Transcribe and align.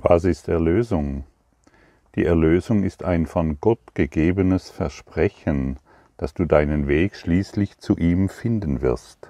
Was 0.00 0.22
ist 0.22 0.46
Erlösung? 0.46 1.24
Die 2.14 2.24
Erlösung 2.24 2.84
ist 2.84 3.02
ein 3.02 3.26
von 3.26 3.58
Gott 3.60 3.80
gegebenes 3.94 4.70
Versprechen, 4.70 5.80
dass 6.18 6.34
du 6.34 6.44
deinen 6.44 6.86
Weg 6.86 7.16
schließlich 7.16 7.78
zu 7.78 7.96
ihm 7.96 8.28
finden 8.28 8.80
wirst. 8.80 9.28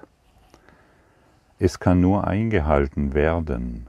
Es 1.57 1.79
kann 1.79 2.01
nur 2.01 2.27
eingehalten 2.27 3.15
werden. 3.15 3.87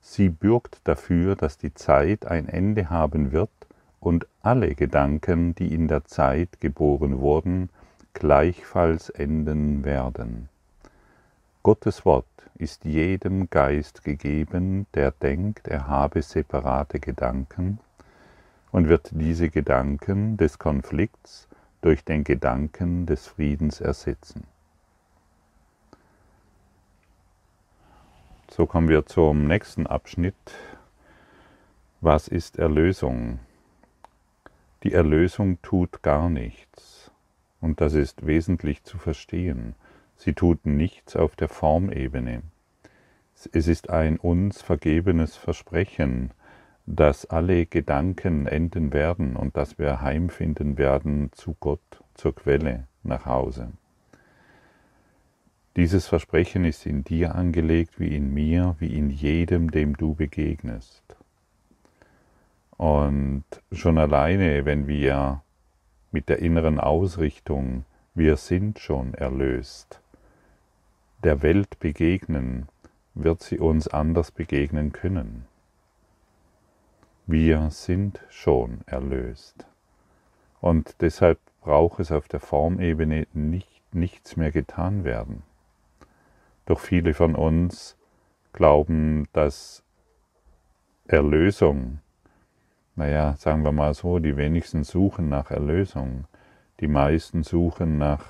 Sie 0.00 0.28
bürgt 0.28 0.78
dafür, 0.84 1.34
dass 1.34 1.58
die 1.58 1.74
Zeit 1.74 2.24
ein 2.24 2.48
Ende 2.48 2.88
haben 2.88 3.32
wird 3.32 3.50
und 3.98 4.28
alle 4.42 4.76
Gedanken, 4.76 5.56
die 5.56 5.74
in 5.74 5.88
der 5.88 6.04
Zeit 6.04 6.60
geboren 6.60 7.18
wurden, 7.18 7.68
gleichfalls 8.14 9.10
enden 9.10 9.84
werden. 9.84 10.48
Gottes 11.62 12.04
Wort 12.04 12.26
ist 12.56 12.84
jedem 12.84 13.48
Geist 13.48 14.02
gegeben, 14.02 14.86
der 14.94 15.12
denkt, 15.12 15.68
er 15.68 15.86
habe 15.86 16.20
separate 16.22 16.98
Gedanken 16.98 17.78
und 18.72 18.88
wird 18.88 19.10
diese 19.12 19.48
Gedanken 19.48 20.36
des 20.36 20.58
Konflikts 20.58 21.46
durch 21.80 22.04
den 22.04 22.24
Gedanken 22.24 23.06
des 23.06 23.28
Friedens 23.28 23.80
ersetzen. 23.80 24.44
So 28.50 28.66
kommen 28.66 28.88
wir 28.88 29.06
zum 29.06 29.46
nächsten 29.46 29.86
Abschnitt. 29.86 30.34
Was 32.00 32.26
ist 32.26 32.58
Erlösung? 32.58 33.38
Die 34.82 34.92
Erlösung 34.92 35.62
tut 35.62 36.02
gar 36.02 36.28
nichts. 36.28 37.12
Und 37.60 37.80
das 37.80 37.94
ist 37.94 38.26
wesentlich 38.26 38.82
zu 38.82 38.98
verstehen. 38.98 39.76
Sie 40.24 40.34
tut 40.34 40.66
nichts 40.66 41.16
auf 41.16 41.34
der 41.34 41.48
Formebene. 41.48 42.44
Es 43.52 43.66
ist 43.66 43.90
ein 43.90 44.18
uns 44.18 44.62
vergebenes 44.62 45.36
Versprechen, 45.36 46.30
dass 46.86 47.26
alle 47.26 47.66
Gedanken 47.66 48.46
enden 48.46 48.92
werden 48.92 49.34
und 49.34 49.56
dass 49.56 49.80
wir 49.80 50.00
heimfinden 50.00 50.78
werden 50.78 51.32
zu 51.32 51.56
Gott, 51.58 52.04
zur 52.14 52.36
Quelle, 52.36 52.86
nach 53.02 53.26
Hause. 53.26 53.72
Dieses 55.74 56.06
Versprechen 56.06 56.64
ist 56.64 56.86
in 56.86 57.02
dir 57.02 57.34
angelegt 57.34 57.98
wie 57.98 58.14
in 58.14 58.32
mir, 58.32 58.76
wie 58.78 58.96
in 58.96 59.10
jedem, 59.10 59.72
dem 59.72 59.96
du 59.96 60.14
begegnest. 60.14 61.02
Und 62.76 63.42
schon 63.72 63.98
alleine, 63.98 64.64
wenn 64.66 64.86
wir 64.86 65.42
mit 66.12 66.28
der 66.28 66.38
inneren 66.38 66.78
Ausrichtung, 66.78 67.84
wir 68.14 68.36
sind 68.36 68.78
schon 68.78 69.14
erlöst, 69.14 70.01
der 71.24 71.42
Welt 71.42 71.78
begegnen, 71.78 72.68
wird 73.14 73.42
sie 73.42 73.58
uns 73.58 73.88
anders 73.88 74.30
begegnen 74.30 74.92
können. 74.92 75.46
Wir 77.26 77.70
sind 77.70 78.20
schon 78.28 78.80
erlöst. 78.86 79.66
Und 80.60 80.96
deshalb 81.00 81.38
braucht 81.60 82.00
es 82.00 82.10
auf 82.10 82.28
der 82.28 82.40
Formebene 82.40 83.26
nicht, 83.32 83.82
nichts 83.94 84.36
mehr 84.36 84.50
getan 84.50 85.04
werden. 85.04 85.42
Doch 86.66 86.80
viele 86.80 87.14
von 87.14 87.34
uns 87.34 87.96
glauben, 88.52 89.28
dass 89.32 89.82
Erlösung, 91.06 92.00
naja, 92.96 93.34
sagen 93.36 93.64
wir 93.64 93.72
mal 93.72 93.94
so, 93.94 94.18
die 94.18 94.36
wenigsten 94.36 94.84
suchen 94.84 95.28
nach 95.28 95.50
Erlösung, 95.50 96.24
die 96.80 96.88
meisten 96.88 97.42
suchen 97.42 97.98
nach 97.98 98.24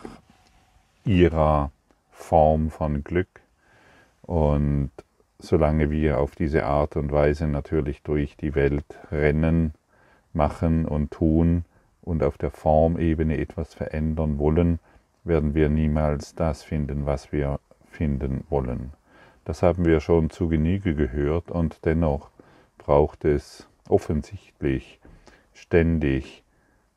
ihrer 1.05 1.71
Form 2.23 2.71
von 2.71 3.05
Glück, 3.05 3.41
und 4.23 4.91
solange 5.39 5.91
wir 5.91 6.19
auf 6.19 6.37
diese 6.37 6.65
Art 6.65 6.97
und 6.97 7.11
Weise 7.11 7.49
natürlich 7.49 8.03
durch 8.03 8.37
die 8.37 8.55
Welt 8.55 8.85
rennen, 9.11 9.75
machen 10.33 10.87
und 10.87 11.11
tun 11.11 11.65
und 12.01 12.23
auf 12.23 12.39
der 12.39 12.51
Formebene 12.51 13.39
etwas 13.39 13.75
verändern 13.75 14.39
wollen, 14.39 14.79
werden 15.25 15.55
wir 15.55 15.69
niemals 15.69 16.35
das 16.35 16.63
finden, 16.63 17.07
was 17.07 17.33
wir 17.33 17.61
finden 17.91 18.45
wollen. 18.49 18.93
Das 19.45 19.63
haben 19.63 19.85
wir 19.85 20.01
schon 20.01 20.31
zu 20.31 20.49
Genüge 20.49 20.95
gehört 20.95 21.51
und 21.51 21.85
dennoch 21.85 22.31
braucht 22.79 23.25
es 23.25 23.69
offensichtlich 23.89 25.01
ständig 25.53 26.45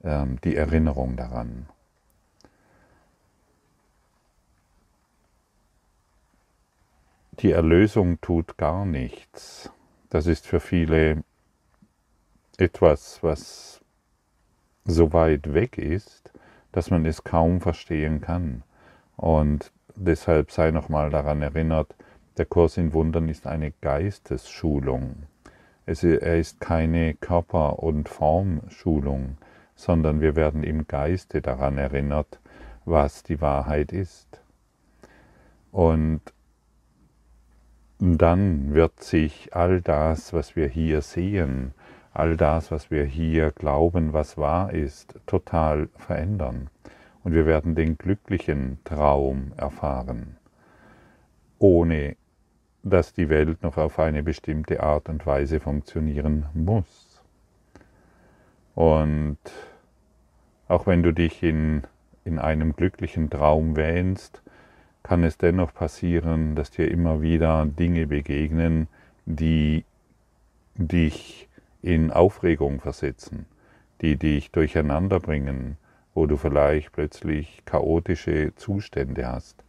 ähm, 0.04 0.38
die 0.44 0.56
Erinnerung 0.56 1.16
daran. 1.18 1.68
Die 7.40 7.52
Erlösung 7.52 8.20
tut 8.22 8.58
gar 8.58 8.86
nichts. 8.86 9.72
Das 10.10 10.28
ist 10.28 10.48
für 10.48 10.60
viele 10.60 11.24
etwas, 12.58 13.22
was 13.22 13.82
so 14.86 15.14
weit 15.14 15.54
weg 15.54 15.78
ist, 15.78 16.32
dass 16.72 16.92
man 16.92 17.06
es 17.06 17.24
kaum 17.24 17.62
verstehen 17.62 18.22
kann. 18.22 18.64
Und 19.18 19.72
deshalb 19.96 20.52
sei 20.52 20.72
nochmal 20.72 21.10
daran 21.10 21.42
erinnert, 21.42 21.96
der 22.38 22.46
Kurs 22.46 22.78
in 22.78 22.94
Wundern 22.94 23.30
ist 23.30 23.48
eine 23.48 23.72
Geistesschulung. 23.82 25.24
Es, 25.86 26.04
er 26.04 26.38
ist 26.38 26.60
keine 26.60 27.14
Körper- 27.14 27.80
und 27.80 28.10
Formschulung, 28.10 29.38
sondern 29.76 30.22
wir 30.22 30.36
werden 30.36 30.64
im 30.64 30.88
Geiste 30.88 31.42
daran 31.42 31.78
erinnert, 31.78 32.40
was 32.86 33.24
die 33.24 33.42
Wahrheit 33.42 33.92
ist. 33.92 34.42
Und 35.72 36.22
dann 38.00 38.74
wird 38.74 39.02
sich 39.02 39.56
all 39.56 39.82
das, 39.82 40.34
was 40.34 40.56
wir 40.56 40.68
hier 40.68 41.02
sehen, 41.02 41.74
all 42.14 42.38
das, 42.38 42.72
was 42.72 42.92
wir 42.92 43.06
hier 43.06 43.52
glauben, 43.52 44.14
was 44.14 44.38
wahr 44.38 44.74
ist, 44.74 45.20
total 45.26 45.90
verändern. 45.98 46.70
Und 47.24 47.34
wir 47.34 47.46
werden 47.46 47.76
den 47.76 47.98
glücklichen 47.98 48.80
Traum 48.84 49.52
erfahren, 49.58 50.38
ohne 51.58 52.16
dass 52.84 53.14
die 53.14 53.30
Welt 53.30 53.64
noch 53.64 53.78
auf 53.78 53.98
eine 54.00 54.22
bestimmte 54.22 54.84
Art 54.84 55.10
und 55.10 55.26
Weise 55.26 55.60
funktionieren 55.60 56.46
muss. 56.54 57.24
Und 58.76 59.40
auch 60.68 60.86
wenn 60.86 61.02
du 61.02 61.12
dich 61.12 61.42
in, 61.42 61.84
in 62.26 62.40
einem 62.40 62.76
glücklichen 62.76 63.30
Traum 63.30 63.76
wähnst, 63.76 64.42
kann 65.06 65.24
es 65.24 65.38
dennoch 65.38 65.72
passieren, 65.72 66.56
dass 66.56 66.72
dir 66.72 66.90
immer 66.90 67.22
wieder 67.22 67.68
Dinge 67.68 68.08
begegnen, 68.08 68.88
die 69.28 69.86
dich 70.74 71.48
in 71.84 72.10
Aufregung 72.10 72.82
versetzen, 72.82 73.46
die 74.02 74.16
dich 74.16 74.50
durcheinander 74.50 75.20
bringen, 75.20 75.78
wo 76.16 76.26
du 76.26 76.38
vielleicht 76.38 76.92
plötzlich 76.92 77.62
chaotische 77.66 78.56
Zustände 78.56 79.28
hast. 79.28 79.64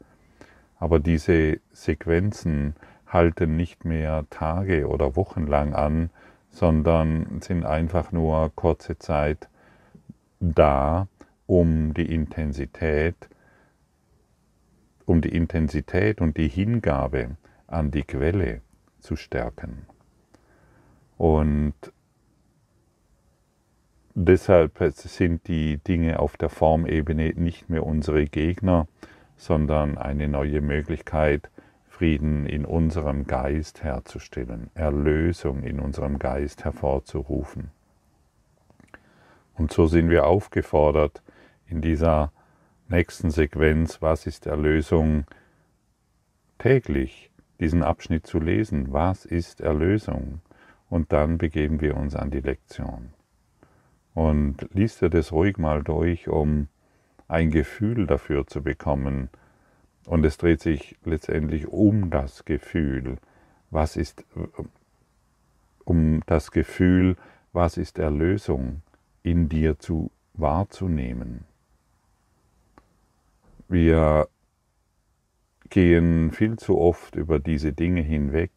Aber 0.79 1.01
diese 1.01 1.61
Sequenzen 1.71 2.75
halten 3.07 3.57
nicht 3.57 3.85
mehr 3.85 4.25
Tage 4.31 4.89
oder 4.89 5.17
Wochen 5.17 5.47
lang 5.47 5.75
an, 5.75 6.09
sondern 6.49 7.43
sind 7.43 7.67
einfach 7.67 8.11
nur 8.11 8.53
kurze 8.57 8.99
Zeit 8.99 9.51
da, 10.41 11.09
um 11.47 11.93
die 11.93 12.11
Intensität 12.11 13.29
um 15.07 15.21
die 15.21 15.35
Intensität 15.35 16.21
und 16.21 16.37
die 16.37 16.49
Hingabe 16.49 17.37
an 17.67 17.91
die 17.91 18.03
Quelle 18.03 18.61
zu 19.01 19.17
stärken. 19.17 19.87
Und 21.17 21.75
deshalb 24.15 24.79
sind 24.93 25.49
die 25.49 25.79
Dinge 25.79 26.19
auf 26.19 26.37
der 26.37 26.51
Formebene 26.51 27.33
nicht 27.37 27.71
mehr 27.71 27.87
unsere 27.87 28.27
Gegner, 28.27 28.87
sondern 29.37 29.97
eine 29.97 30.29
neue 30.29 30.61
Möglichkeit, 30.61 31.51
Frieden 31.89 32.45
in 32.45 32.67
unserem 32.67 33.27
Geist 33.27 33.83
herzustellen, 33.83 34.71
Erlösung 34.75 35.63
in 35.63 35.81
unserem 35.81 36.19
Geist 36.19 36.65
hervorzurufen. 36.65 37.71
Und 39.55 39.73
so 39.73 39.87
sind 39.87 40.11
wir 40.11 40.27
aufgefordert, 40.27 41.23
in 41.67 41.81
dieser 41.81 42.33
nächsten 42.89 43.31
Sequenz, 43.31 44.01
was 44.01 44.27
ist 44.27 44.47
Erlösung, 44.47 45.25
täglich 46.59 47.31
diesen 47.61 47.83
Abschnitt 47.83 48.27
zu 48.27 48.39
lesen, 48.39 48.93
was 48.93 49.25
ist 49.25 49.61
Erlösung? 49.61 50.41
Und 50.89 51.13
dann 51.13 51.39
begeben 51.39 51.81
wir 51.81 51.97
uns 51.97 52.15
an 52.15 52.31
die 52.31 52.41
Lektion. 52.41 53.11
Und 54.15 54.69
liest 54.73 55.03
dir 55.03 55.11
das 55.11 55.33
ruhig 55.33 55.59
mal 55.59 55.83
durch, 55.83 56.29
um 56.29 56.69
ein 57.29 57.51
Gefühl 57.51 58.07
dafür 58.07 58.47
zu 58.47 58.63
bekommen. 58.63 59.29
Und 60.07 60.25
es 60.25 60.39
dreht 60.39 60.61
sich 60.61 60.97
letztendlich 61.05 61.67
um 61.67 62.11
das 62.11 62.45
Gefühl. 62.45 63.17
Was 63.71 63.97
ist, 63.97 64.25
um 65.85 66.23
das 66.27 66.51
Gefühl, 66.53 67.17
was 67.53 67.77
ist 67.79 67.99
Erlösung 67.99 68.83
in 69.23 69.49
dir 69.49 69.79
zu 69.79 70.11
wahrzunehmen. 70.35 71.47
Wir 73.69 74.29
gehen 75.71 76.31
viel 76.31 76.57
zu 76.57 76.79
oft 76.79 77.17
über 77.17 77.41
diese 77.41 77.73
Dinge 77.73 78.01
hinweg, 78.01 78.53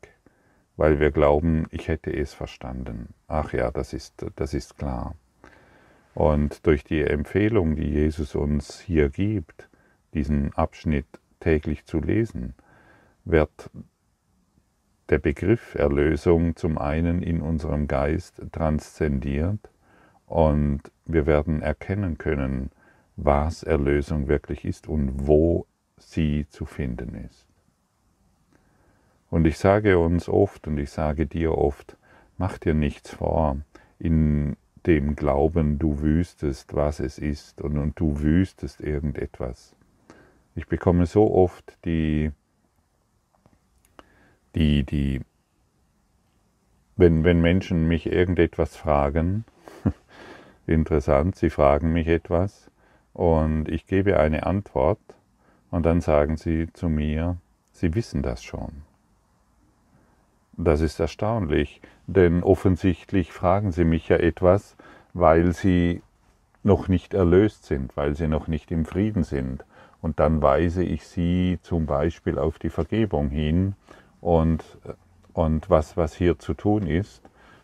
weil 0.78 1.00
wir 1.00 1.12
glauben, 1.12 1.66
ich 1.72 1.88
hätte 1.88 2.14
es 2.16 2.34
verstanden. 2.34 3.14
Ach 3.28 3.52
ja, 3.54 3.72
das 3.72 3.94
ist, 3.94 4.26
das 4.36 4.54
ist 4.54 4.78
klar. 4.78 5.16
Und 6.14 6.66
durch 6.68 6.84
die 6.84 7.02
Empfehlung, 7.02 7.76
die 7.76 7.90
Jesus 7.90 8.36
uns 8.36 8.80
hier 8.80 9.10
gibt, 9.10 9.70
diesen 10.14 10.54
Abschnitt 10.54 11.08
täglich 11.40 11.86
zu 11.86 12.00
lesen, 12.00 12.54
wird 13.26 13.70
der 15.10 15.18
Begriff 15.18 15.76
Erlösung 15.76 16.56
zum 16.56 16.78
einen 16.78 17.24
in 17.24 17.42
unserem 17.42 17.88
Geist 17.88 18.42
transzendiert 18.52 19.72
und 20.28 20.82
wir 21.06 21.26
werden 21.26 21.62
erkennen 21.62 22.18
können, 22.18 22.70
was 23.24 23.64
Erlösung 23.64 24.28
wirklich 24.28 24.66
ist 24.66 24.88
und 24.88 25.28
wo 25.28 25.66
sie 25.98 26.48
zu 26.50 26.66
finden 26.66 27.16
ist. 27.16 27.46
Und 29.30 29.46
ich 29.46 29.58
sage 29.58 30.00
uns 30.00 30.30
oft 30.30 30.68
und 30.68 30.78
ich 30.78 30.90
sage 30.90 31.28
dir 31.28 31.58
oft, 31.58 31.98
mach 32.38 32.58
dir 32.58 32.74
nichts 32.74 33.14
vor 33.14 33.58
in 34.00 34.56
dem 34.86 35.16
Glauben, 35.16 35.78
du 35.78 36.02
wüsstest, 36.02 36.74
was 36.74 37.00
es 37.00 37.20
ist 37.20 37.62
und, 37.62 37.78
und 37.78 38.00
du 38.00 38.22
wüsstest 38.22 38.80
irgendetwas. 38.80 39.76
Ich 40.56 40.68
bekomme 40.68 41.06
so 41.06 41.34
oft 41.34 41.78
die, 41.86 42.32
die, 44.56 44.84
die, 44.84 45.22
wenn, 46.96 47.24
wenn 47.26 47.42
Menschen 47.42 47.88
mich 47.88 48.08
irgendetwas 48.08 48.78
fragen, 48.78 49.44
interessant, 50.66 51.36
sie 51.36 51.50
fragen 51.50 51.92
mich 51.92 52.08
etwas 52.08 52.69
und 53.20 53.68
ich 53.68 53.86
gebe 53.86 54.18
eine 54.18 54.46
Antwort 54.46 55.02
und 55.72 55.86
dann 55.86 56.00
sagen 56.00 56.38
sie 56.38 56.72
zu 56.72 56.88
mir, 56.88 57.36
sie 57.74 57.94
wissen 57.94 58.22
das 58.22 58.42
schon. 58.42 58.84
Das 60.56 60.80
ist 60.80 61.02
erstaunlich, 61.02 61.82
denn 62.08 62.44
offensichtlich 62.44 63.34
fragen 63.34 63.74
sie 63.74 63.84
mich 63.84 64.08
ja 64.08 64.16
etwas, 64.16 64.78
weil 65.14 65.52
sie 65.52 66.02
noch 66.64 66.88
nicht 66.88 67.14
erlöst 67.14 67.66
sind, 67.66 67.98
weil 67.98 68.16
sie 68.16 68.30
noch 68.30 68.48
nicht 68.48 68.72
im 68.72 68.86
Frieden 68.86 69.26
sind. 69.26 69.66
Und 70.02 70.22
dann 70.22 70.42
weise 70.42 70.86
ich 70.86 71.06
sie 71.06 71.60
zum 71.62 71.88
Beispiel 71.88 72.40
auf 72.40 72.58
die 72.58 72.70
Vergebung 72.70 73.28
hin 73.30 73.76
und, 74.22 74.64
und 75.34 75.70
was, 75.70 75.98
was 75.98 76.16
hier 76.16 76.40
zu 76.40 76.54
tun 76.54 76.88
ist. 76.88 77.22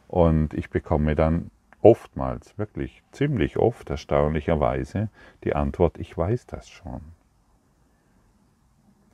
Und 0.09 0.53
ich 0.53 0.69
bekomme 0.69 1.15
dann 1.15 1.49
oftmals, 1.85 2.57
wirklich 2.57 3.03
ziemlich 3.11 3.57
oft 3.57 3.91
erstaunlicherweise, 3.91 5.09
die 5.43 5.55
Antwort, 5.55 5.99
ich 5.99 6.17
weiß 6.17 6.47
das 6.47 6.67
schon. 6.67 7.01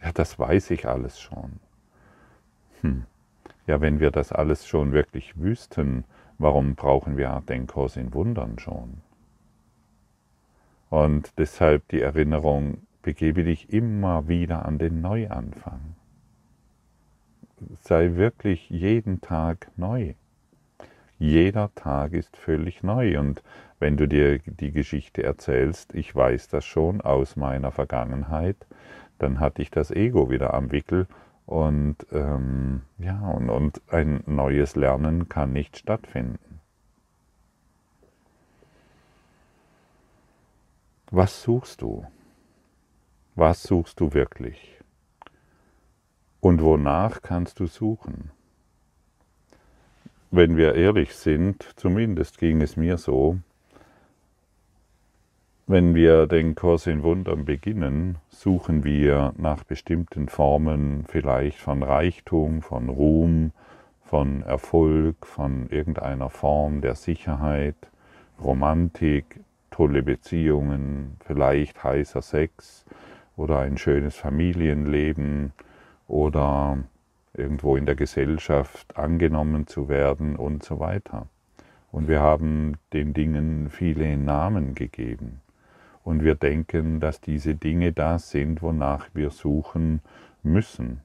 Ja, 0.01 0.13
das 0.13 0.39
weiß 0.39 0.71
ich 0.71 0.87
alles 0.87 1.19
schon. 1.19 1.59
Hm. 2.79 3.05
Ja, 3.67 3.81
wenn 3.81 3.99
wir 3.99 4.09
das 4.09 4.31
alles 4.31 4.65
schon 4.65 4.93
wirklich 4.93 5.37
wüssten, 5.37 6.05
warum 6.37 6.75
brauchen 6.75 7.17
wir 7.17 7.43
Kurs 7.67 7.97
in 7.97 8.13
Wundern 8.13 8.57
schon? 8.57 9.01
Und 10.89 11.37
deshalb 11.37 11.89
die 11.89 11.99
Erinnerung, 12.01 12.87
begebe 13.01 13.43
dich 13.43 13.73
immer 13.73 14.29
wieder 14.29 14.65
an 14.65 14.77
den 14.77 15.01
Neuanfang. 15.01 15.95
Sei 17.81 18.15
wirklich 18.15 18.69
jeden 18.69 19.19
Tag 19.19 19.69
neu. 19.75 20.13
Jeder 21.21 21.69
Tag 21.75 22.13
ist 22.13 22.35
völlig 22.35 22.81
neu. 22.81 23.19
Und 23.19 23.43
wenn 23.77 23.95
du 23.95 24.07
dir 24.07 24.39
die 24.39 24.71
Geschichte 24.71 25.21
erzählst, 25.21 25.93
ich 25.93 26.15
weiß 26.15 26.47
das 26.47 26.65
schon 26.65 26.99
aus 26.99 27.35
meiner 27.35 27.71
Vergangenheit, 27.71 28.57
dann 29.19 29.39
hatte 29.39 29.61
ich 29.61 29.69
das 29.69 29.91
Ego 29.91 30.31
wieder 30.31 30.55
am 30.55 30.71
Wickel 30.71 31.05
und 31.45 31.97
ähm, 32.11 32.81
ja, 32.97 33.19
und, 33.19 33.51
und 33.51 33.81
ein 33.91 34.23
neues 34.25 34.75
Lernen 34.75 35.29
kann 35.29 35.53
nicht 35.53 35.77
stattfinden. 35.77 36.59
Was 41.11 41.43
suchst 41.43 41.83
du? 41.83 42.03
Was 43.35 43.61
suchst 43.61 43.99
du 43.99 44.15
wirklich? 44.15 44.79
Und 46.39 46.63
wonach 46.63 47.21
kannst 47.21 47.59
du 47.59 47.67
suchen? 47.67 48.31
Wenn 50.31 50.55
wir 50.55 50.75
ehrlich 50.75 51.13
sind, 51.13 51.69
zumindest 51.75 52.37
ging 52.37 52.61
es 52.61 52.77
mir 52.77 52.97
so, 52.97 53.37
wenn 55.67 55.93
wir 55.93 56.25
den 56.27 56.55
Kurs 56.55 56.87
in 56.87 57.03
Wundern 57.03 57.45
beginnen, 57.45 58.17
suchen 58.29 58.83
wir 58.83 59.33
nach 59.37 59.63
bestimmten 59.63 60.27
Formen 60.27 61.05
vielleicht 61.07 61.59
von 61.59 61.83
Reichtum, 61.83 62.61
von 62.61 62.89
Ruhm, 62.89 63.51
von 64.03 64.41
Erfolg, 64.43 65.25
von 65.25 65.69
irgendeiner 65.69 66.29
Form 66.29 66.81
der 66.81 66.95
Sicherheit, 66.95 67.75
Romantik, 68.41 69.41
tolle 69.69 70.03
Beziehungen, 70.03 71.17
vielleicht 71.25 71.83
heißer 71.83 72.21
Sex 72.21 72.85
oder 73.37 73.59
ein 73.59 73.77
schönes 73.77 74.15
Familienleben 74.15 75.53
oder 76.07 76.79
irgendwo 77.33 77.75
in 77.75 77.85
der 77.85 77.95
Gesellschaft 77.95 78.97
angenommen 78.97 79.67
zu 79.67 79.89
werden 79.89 80.35
und 80.35 80.63
so 80.63 80.79
weiter. 80.79 81.27
Und 81.91 82.07
wir 82.07 82.21
haben 82.21 82.77
den 82.93 83.13
Dingen 83.13 83.69
viele 83.69 84.17
Namen 84.17 84.75
gegeben. 84.75 85.41
Und 86.03 86.23
wir 86.23 86.35
denken, 86.35 86.99
dass 86.99 87.21
diese 87.21 87.55
Dinge 87.55 87.91
das 87.91 88.31
sind, 88.31 88.61
wonach 88.61 89.09
wir 89.13 89.29
suchen 89.29 90.01
müssen. 90.41 91.01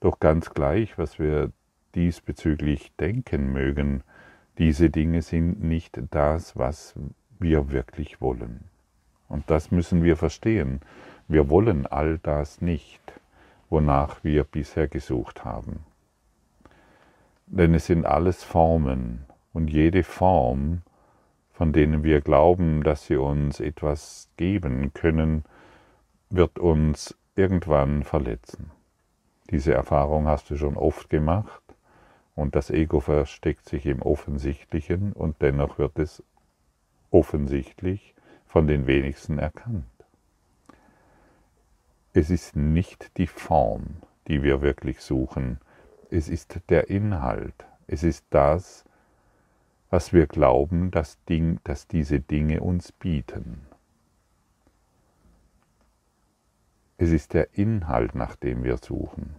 Doch 0.00 0.20
ganz 0.20 0.50
gleich, 0.50 0.96
was 0.96 1.18
wir 1.18 1.50
diesbezüglich 1.94 2.92
denken 2.96 3.52
mögen, 3.52 4.02
diese 4.58 4.90
Dinge 4.90 5.22
sind 5.22 5.62
nicht 5.62 6.00
das, 6.10 6.56
was 6.56 6.94
wir 7.38 7.70
wirklich 7.70 8.20
wollen. 8.20 8.64
Und 9.28 9.50
das 9.50 9.70
müssen 9.70 10.04
wir 10.04 10.16
verstehen. 10.16 10.80
Wir 11.26 11.50
wollen 11.50 11.86
all 11.86 12.18
das 12.18 12.60
nicht 12.60 13.00
wonach 13.70 14.22
wir 14.22 14.44
bisher 14.44 14.88
gesucht 14.88 15.44
haben. 15.44 15.80
Denn 17.46 17.74
es 17.74 17.86
sind 17.86 18.06
alles 18.06 18.42
Formen 18.42 19.26
und 19.52 19.68
jede 19.68 20.02
Form, 20.02 20.82
von 21.52 21.72
denen 21.72 22.02
wir 22.02 22.20
glauben, 22.20 22.82
dass 22.82 23.06
sie 23.06 23.16
uns 23.16 23.60
etwas 23.60 24.28
geben 24.36 24.92
können, 24.94 25.44
wird 26.30 26.58
uns 26.58 27.16
irgendwann 27.36 28.02
verletzen. 28.02 28.70
Diese 29.50 29.74
Erfahrung 29.74 30.26
hast 30.26 30.50
du 30.50 30.56
schon 30.56 30.76
oft 30.76 31.10
gemacht 31.10 31.62
und 32.34 32.56
das 32.56 32.70
Ego 32.70 33.00
versteckt 33.00 33.68
sich 33.68 33.86
im 33.86 34.02
Offensichtlichen 34.02 35.12
und 35.12 35.42
dennoch 35.42 35.78
wird 35.78 35.98
es 35.98 36.22
offensichtlich 37.10 38.14
von 38.46 38.66
den 38.66 38.86
wenigsten 38.86 39.38
erkannt. 39.38 39.84
Es 42.16 42.30
ist 42.30 42.54
nicht 42.54 43.18
die 43.18 43.26
Form, 43.26 43.96
die 44.28 44.44
wir 44.44 44.62
wirklich 44.62 45.00
suchen, 45.00 45.58
es 46.10 46.28
ist 46.28 46.60
der 46.68 46.88
Inhalt, 46.88 47.66
es 47.88 48.04
ist 48.04 48.24
das, 48.30 48.84
was 49.90 50.12
wir 50.12 50.28
glauben, 50.28 50.92
dass, 50.92 51.20
Ding, 51.24 51.58
dass 51.64 51.88
diese 51.88 52.20
Dinge 52.20 52.60
uns 52.60 52.92
bieten. 52.92 53.66
Es 56.98 57.10
ist 57.10 57.34
der 57.34 57.58
Inhalt, 57.58 58.14
nach 58.14 58.36
dem 58.36 58.62
wir 58.62 58.76
suchen. 58.76 59.34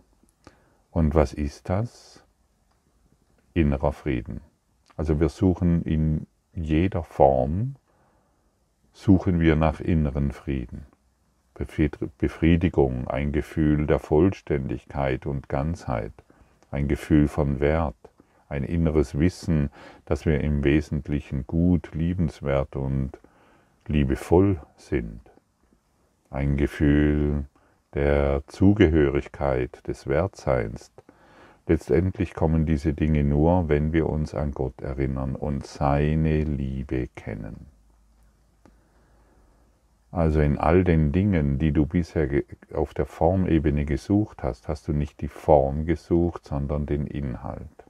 Und 0.92 1.16
was 1.16 1.32
ist 1.32 1.70
das? 1.70 2.26
Innerer 3.54 3.94
Frieden. 3.94 4.42
Also 4.98 5.22
wir 5.22 5.30
suchen 5.30 5.82
in 5.84 6.28
jeder 6.54 7.04
Form, 7.04 7.76
suchen 8.92 9.40
wir 9.40 9.56
nach 9.56 9.80
inneren 9.80 10.34
Frieden. 10.34 10.86
Befriedigung, 11.56 13.08
ein 13.08 13.32
Gefühl 13.32 13.88
der 13.88 14.00
Vollständigkeit 14.00 15.26
und 15.26 15.48
Ganzheit, 15.48 16.12
ein 16.70 16.88
Gefühl 16.88 17.28
von 17.28 17.60
Wert, 17.62 17.96
ein 18.50 18.64
inneres 18.64 19.18
Wissen, 19.18 19.70
dass 20.06 20.26
wir 20.26 20.42
im 20.42 20.64
Wesentlichen 20.64 21.48
gut, 21.48 21.92
liebenswert 21.94 22.76
und 22.76 23.12
liebevoll 23.88 24.60
sind, 24.76 25.22
ein 26.30 26.58
Gefühl 26.58 27.46
der 27.94 28.44
Zugehörigkeit, 28.48 29.88
des 29.88 30.08
Wertseins. 30.08 30.92
Letztendlich 31.68 32.34
kommen 32.34 32.66
diese 32.66 32.94
Dinge 32.94 33.24
nur, 33.24 33.70
wenn 33.70 33.94
wir 33.94 34.08
uns 34.08 34.36
an 34.36 34.52
Gott 34.52 34.82
erinnern 34.82 35.36
und 35.36 35.66
seine 35.66 36.44
Liebe 36.44 37.08
kennen. 37.16 37.75
Also 40.16 40.40
in 40.40 40.58
all 40.58 40.86
den 40.86 41.12
Dingen, 41.12 41.60
die 41.60 41.74
du 41.74 41.86
bisher 41.86 42.42
auf 42.74 42.94
der 42.94 43.06
Formebene 43.06 43.84
gesucht 43.84 44.44
hast, 44.44 44.70
hast 44.70 44.88
du 44.88 44.94
nicht 44.94 45.20
die 45.20 45.28
Form 45.28 45.86
gesucht, 45.86 46.46
sondern 46.46 46.86
den 46.86 47.06
Inhalt. 47.06 47.84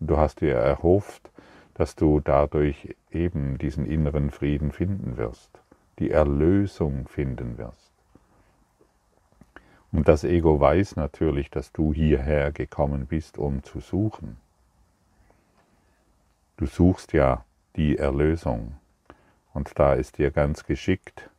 Du 0.00 0.16
hast 0.16 0.40
dir 0.40 0.54
erhofft, 0.54 1.30
dass 1.74 1.94
du 1.94 2.18
dadurch 2.18 2.96
eben 3.12 3.58
diesen 3.58 3.86
inneren 3.86 4.32
Frieden 4.32 4.72
finden 4.72 5.16
wirst, 5.16 5.60
die 6.00 6.10
Erlösung 6.10 7.06
finden 7.06 7.58
wirst. 7.58 7.92
Und 9.92 10.08
das 10.08 10.24
Ego 10.24 10.58
weiß 10.58 10.96
natürlich, 10.96 11.48
dass 11.48 11.70
du 11.70 11.94
hierher 11.94 12.50
gekommen 12.50 13.06
bist, 13.06 13.38
um 13.38 13.62
zu 13.62 13.78
suchen. 13.78 14.36
Du 16.56 16.66
suchst 16.66 17.12
ja 17.12 17.44
die 17.76 17.98
Erlösung. 17.98 18.74
Und 19.54 19.78
da 19.78 19.94
es 19.94 20.10
dir 20.10 20.32
ganz 20.32 20.64
geschickt 20.64 21.30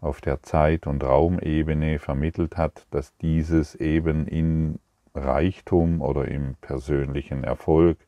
auf 0.00 0.20
der 0.20 0.42
Zeit- 0.42 0.86
und 0.86 1.04
Raumebene 1.04 1.98
vermittelt 1.98 2.56
hat, 2.56 2.86
dass 2.90 3.16
dieses 3.18 3.74
eben 3.74 4.26
in 4.26 4.78
Reichtum 5.14 6.00
oder 6.00 6.26
im 6.28 6.54
persönlichen 6.60 7.44
Erfolg 7.44 7.98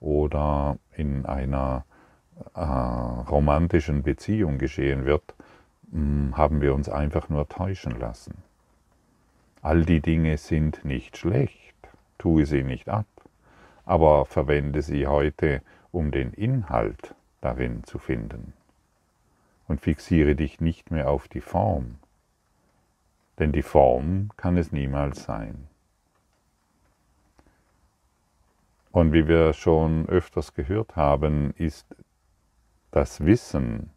oder 0.00 0.78
in 0.96 1.26
einer 1.26 1.84
äh, 2.54 2.60
romantischen 2.60 4.02
Beziehung 4.02 4.58
geschehen 4.58 5.04
wird, 5.04 5.34
hm, 5.90 6.36
haben 6.36 6.60
wir 6.60 6.74
uns 6.74 6.88
einfach 6.88 7.28
nur 7.28 7.48
täuschen 7.48 7.98
lassen. 7.98 8.34
All 9.62 9.84
die 9.84 10.00
Dinge 10.00 10.36
sind 10.38 10.84
nicht 10.84 11.16
schlecht, 11.16 11.76
tue 12.18 12.46
sie 12.46 12.64
nicht 12.64 12.88
ab, 12.88 13.06
aber 13.84 14.26
verwende 14.26 14.82
sie 14.82 15.06
heute, 15.06 15.62
um 15.92 16.10
den 16.10 16.32
Inhalt 16.32 17.14
darin 17.40 17.84
zu 17.84 17.98
finden. 17.98 18.54
Und 19.72 19.80
fixiere 19.80 20.36
dich 20.36 20.60
nicht 20.60 20.90
mehr 20.90 21.08
auf 21.08 21.28
die 21.28 21.40
Form, 21.40 21.94
denn 23.38 23.52
die 23.52 23.62
Form 23.62 24.28
kann 24.36 24.58
es 24.58 24.70
niemals 24.70 25.24
sein. 25.24 25.66
Und 28.90 29.14
wie 29.14 29.26
wir 29.26 29.54
schon 29.54 30.06
öfters 30.10 30.52
gehört 30.52 30.94
haben, 30.94 31.54
ist 31.56 31.86
das 32.90 33.24
Wissen, 33.24 33.88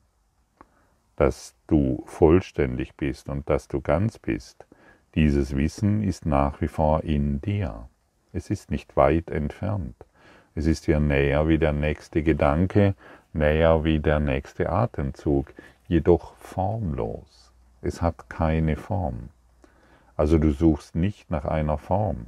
dass 1.17 1.55
du 1.67 2.03
vollständig 2.05 2.95
bist 2.95 3.27
und 3.27 3.49
dass 3.49 3.67
du 3.67 3.81
ganz 3.81 4.17
bist, 4.17 4.65
dieses 5.13 5.57
Wissen 5.57 6.03
ist 6.03 6.25
nach 6.25 6.61
wie 6.61 6.69
vor 6.69 7.03
in 7.03 7.41
dir. 7.41 7.89
Es 8.31 8.49
ist 8.49 8.71
nicht 8.71 8.95
weit 8.95 9.29
entfernt. 9.29 9.97
Es 10.55 10.67
ist 10.67 10.87
dir 10.87 11.01
näher 11.01 11.49
wie 11.49 11.57
der 11.57 11.73
nächste 11.73 12.23
Gedanke, 12.23 12.95
näher 13.35 13.83
wie 13.83 13.99
der 13.99 14.19
nächste 14.19 14.69
Atemzug, 14.69 15.53
jedoch 15.87 16.35
formlos. 16.37 17.51
Es 17.81 18.01
hat 18.01 18.29
keine 18.29 18.77
Form. 18.77 19.29
Also 20.17 20.39
du 20.39 20.51
suchst 20.51 20.95
nicht 20.95 21.29
nach 21.29 21.45
einer 21.45 21.77
Form. 21.77 22.27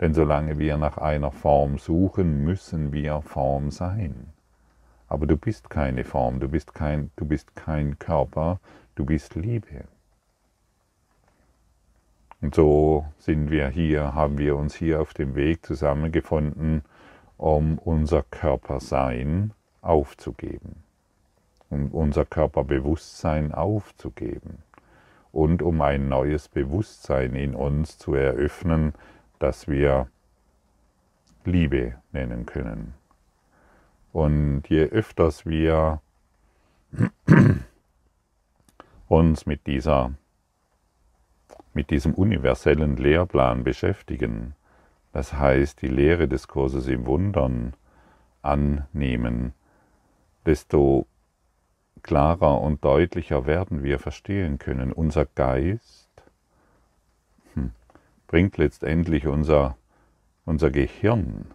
Denn 0.00 0.14
solange 0.14 0.58
wir 0.58 0.78
nach 0.78 0.96
einer 0.96 1.32
Form 1.32 1.78
suchen, 1.78 2.44
müssen 2.44 2.92
wir 2.92 3.20
Form 3.22 3.70
sein. 3.70 4.32
Aber 5.08 5.26
du 5.26 5.36
bist 5.36 5.70
keine 5.70 6.04
Form, 6.04 6.38
du 6.38 6.48
bist 6.48 6.74
kein, 6.74 7.10
du 7.16 7.24
bist 7.24 7.56
kein 7.56 7.98
Körper, 7.98 8.60
du 8.94 9.04
bist 9.04 9.34
Liebe. 9.34 9.84
Und 12.40 12.54
so 12.54 13.06
sind 13.18 13.50
wir 13.50 13.68
hier, 13.68 14.14
haben 14.14 14.38
wir 14.38 14.56
uns 14.56 14.76
hier 14.76 15.00
auf 15.00 15.12
dem 15.12 15.34
Weg 15.34 15.66
zusammengefunden, 15.66 16.82
um 17.36 17.78
unser 17.78 18.22
Körpersein 18.22 19.52
aufzugeben, 19.88 20.84
um 21.70 21.90
unser 21.92 22.24
Körperbewusstsein 22.24 23.52
aufzugeben 23.52 24.62
und 25.32 25.62
um 25.62 25.80
ein 25.80 26.08
neues 26.08 26.48
Bewusstsein 26.48 27.34
in 27.34 27.54
uns 27.54 27.98
zu 27.98 28.14
eröffnen, 28.14 28.92
das 29.38 29.66
wir 29.66 30.08
Liebe 31.44 31.94
nennen 32.12 32.44
können. 32.44 32.94
Und 34.12 34.64
je 34.68 34.84
öfters 34.84 35.46
wir 35.46 36.00
uns 39.08 39.46
mit 39.46 39.66
dieser 39.66 40.12
mit 41.74 41.90
diesem 41.90 42.14
universellen 42.14 42.96
Lehrplan 42.96 43.62
beschäftigen, 43.62 44.54
das 45.12 45.34
heißt 45.34 45.80
die 45.80 45.88
Lehre 45.88 46.26
des 46.26 46.48
Kurses 46.48 46.88
im 46.88 47.06
Wundern 47.06 47.74
annehmen, 48.42 49.52
desto 50.46 51.06
klarer 52.02 52.60
und 52.60 52.84
deutlicher 52.84 53.46
werden 53.46 53.82
wir 53.82 53.98
verstehen 53.98 54.58
können. 54.58 54.92
Unser 54.92 55.26
Geist 55.26 56.08
hm, 57.54 57.72
bringt 58.26 58.56
letztendlich 58.56 59.26
unser, 59.26 59.76
unser 60.44 60.70
Gehirn, 60.70 61.46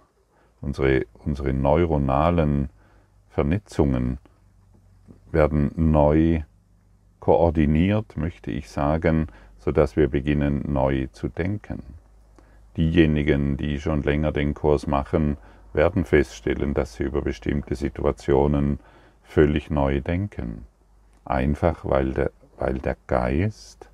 unsere, 0.61 1.05
unsere 1.25 1.53
neuronalen 1.53 2.69
Vernetzungen 3.29 4.19
werden 5.31 5.71
neu 5.75 6.43
koordiniert, 7.19 8.17
möchte 8.17 8.51
ich 8.51 8.69
sagen, 8.69 9.27
sodass 9.57 9.95
wir 9.95 10.09
beginnen 10.09 10.61
neu 10.71 11.07
zu 11.13 11.29
denken. 11.29 11.81
Diejenigen, 12.75 13.55
die 13.57 13.79
schon 13.79 14.03
länger 14.03 14.31
den 14.31 14.53
Kurs 14.53 14.87
machen, 14.87 15.37
werden 15.73 16.05
feststellen, 16.05 16.73
dass 16.73 16.95
sie 16.95 17.03
über 17.03 17.21
bestimmte 17.21 17.75
Situationen 17.75 18.79
völlig 19.23 19.69
neu 19.69 20.01
denken. 20.01 20.65
Einfach 21.25 21.85
weil 21.85 22.13
der, 22.13 22.31
weil 22.57 22.79
der 22.79 22.97
Geist 23.07 23.89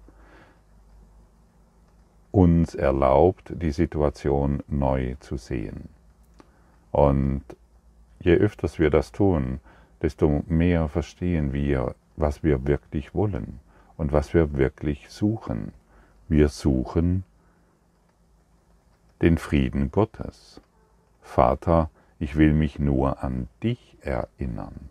uns 2.32 2.76
erlaubt, 2.76 3.54
die 3.56 3.72
Situation 3.72 4.62
neu 4.68 5.16
zu 5.20 5.38
sehen. 5.38 5.90
Und 6.92 7.44
je 8.20 8.36
öfters 8.36 8.80
wir 8.80 8.90
das 8.90 9.12
tun, 9.12 9.60
desto 10.02 10.44
mehr 10.48 10.88
verstehen 10.88 11.54
wir, 11.54 11.96
was 12.16 12.44
wir 12.44 12.68
wirklich 12.68 13.14
wollen 13.16 13.60
und 13.98 14.12
was 14.12 14.34
wir 14.34 14.54
wirklich 14.58 15.10
suchen. 15.10 15.72
Wir 16.28 16.50
suchen 16.50 17.24
den 19.22 19.38
Frieden 19.38 19.92
Gottes. 19.92 20.62
Vater, 21.30 21.90
ich 22.18 22.36
will 22.36 22.54
mich 22.54 22.80
nur 22.80 23.24
an 23.24 23.48
dich 23.64 23.98
erinnern. 24.02 24.90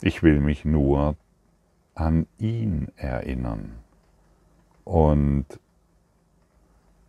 Ich 0.00 0.22
will 0.22 0.40
mich 0.40 0.64
nur 0.64 1.16
an 1.94 2.26
ihn 2.38 2.88
erinnern. 2.96 3.78
Und 4.84 5.46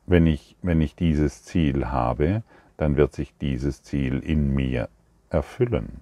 wenn 0.05 0.27
ich, 0.27 0.55
wenn 0.61 0.81
ich 0.81 0.95
dieses 0.95 1.43
Ziel 1.43 1.87
habe, 1.87 2.43
dann 2.77 2.97
wird 2.97 3.13
sich 3.13 3.37
dieses 3.37 3.83
Ziel 3.83 4.19
in 4.19 4.53
mir 4.53 4.89
erfüllen. 5.29 6.01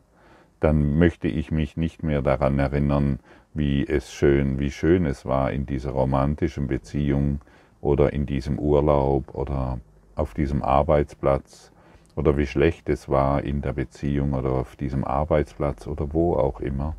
Dann 0.64 0.98
möchte 0.98 1.28
ich 1.28 1.52
mich 1.52 1.76
nicht 1.76 2.04
mehr 2.04 2.22
daran 2.22 2.58
erinnern, 2.58 3.20
wie 3.54 3.86
es 3.86 4.14
schön, 4.14 4.60
wie 4.60 4.72
schön 4.72 5.06
es 5.06 5.26
war 5.26 5.52
in 5.52 5.66
dieser 5.66 5.92
romantischen 5.92 6.68
Beziehung 6.68 7.42
oder 7.82 8.14
in 8.14 8.26
diesem 8.26 8.58
Urlaub 8.58 9.36
oder 9.36 9.82
auf 10.16 10.34
diesem 10.34 10.64
Arbeitsplatz 10.64 11.74
oder 12.16 12.38
wie 12.38 12.46
schlecht 12.46 12.88
es 12.88 13.10
war 13.10 13.44
in 13.44 13.62
der 13.62 13.74
Beziehung 13.74 14.32
oder 14.32 14.52
auf 14.52 14.78
diesem 14.78 15.04
Arbeitsplatz 15.04 15.86
oder 15.86 16.14
wo 16.14 16.38
auch 16.38 16.62
immer. 16.62 16.96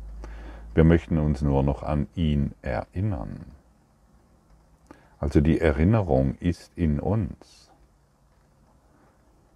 Wir 0.75 0.83
möchten 0.83 1.17
uns 1.17 1.41
nur 1.41 1.63
noch 1.63 1.81
an 1.81 2.05
ihn 2.13 2.51
erinnern. 2.61 3.45
Also 5.17 5.41
die 5.41 5.59
Erinnerung 5.59 6.35
ist 6.39 6.71
in 6.75 6.99
uns. 6.99 7.71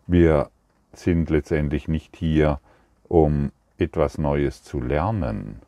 Wir 0.07 0.49
sind 0.93 1.29
letztendlich 1.29 1.87
nicht 1.87 2.15
hier, 2.15 2.59
um 3.07 3.51
etwas 3.79 4.17
Neues 4.17 4.63
zu 4.63 4.79
lernen, 4.81 5.61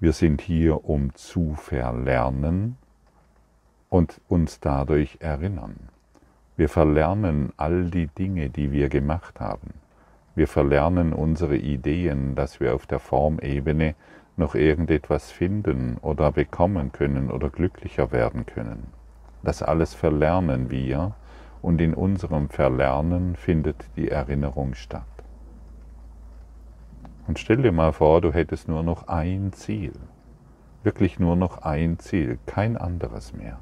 wir 0.00 0.12
sind 0.12 0.40
hier, 0.40 0.84
um 0.84 1.12
zu 1.14 1.54
verlernen 1.54 2.76
und 3.88 4.20
uns 4.28 4.60
dadurch 4.60 5.16
erinnern. 5.20 5.88
Wir 6.56 6.68
verlernen 6.68 7.52
all 7.56 7.90
die 7.90 8.06
Dinge, 8.06 8.48
die 8.48 8.70
wir 8.70 8.88
gemacht 8.88 9.40
haben. 9.40 9.74
Wir 10.36 10.46
verlernen 10.46 11.12
unsere 11.12 11.56
Ideen, 11.56 12.36
dass 12.36 12.60
wir 12.60 12.76
auf 12.76 12.86
der 12.86 13.00
Formebene 13.00 13.96
noch 14.36 14.54
irgendetwas 14.54 15.32
finden 15.32 15.96
oder 16.00 16.30
bekommen 16.30 16.92
können 16.92 17.28
oder 17.28 17.50
glücklicher 17.50 18.12
werden 18.12 18.46
können. 18.46 18.86
Das 19.42 19.64
alles 19.64 19.94
verlernen 19.94 20.70
wir 20.70 21.16
und 21.60 21.80
in 21.80 21.94
unserem 21.94 22.50
Verlernen 22.50 23.34
findet 23.34 23.84
die 23.96 24.10
Erinnerung 24.10 24.74
statt. 24.74 25.02
Und 27.28 27.38
stell 27.38 27.58
dir 27.58 27.72
mal 27.72 27.92
vor, 27.92 28.22
du 28.22 28.32
hättest 28.32 28.68
nur 28.68 28.82
noch 28.82 29.06
ein 29.06 29.52
Ziel. 29.52 29.92
Wirklich 30.82 31.18
nur 31.18 31.36
noch 31.36 31.58
ein 31.58 31.98
Ziel, 31.98 32.38
kein 32.46 32.78
anderes 32.78 33.34
mehr. 33.34 33.58